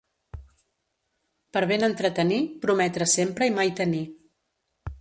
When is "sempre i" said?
3.15-3.55